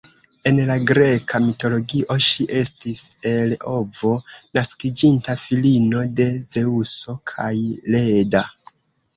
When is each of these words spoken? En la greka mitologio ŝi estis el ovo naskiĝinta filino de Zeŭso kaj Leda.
En 0.51 0.59
la 0.67 0.75
greka 0.91 1.41
mitologio 1.47 2.15
ŝi 2.27 2.45
estis 2.61 3.03
el 3.33 3.53
ovo 3.73 4.15
naskiĝinta 4.59 5.37
filino 5.45 6.07
de 6.23 6.29
Zeŭso 6.57 7.17
kaj 7.35 7.55
Leda. 7.99 8.43